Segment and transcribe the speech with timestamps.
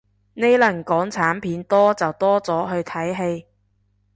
[0.33, 3.45] 呢輪港產片多就多咗去睇戲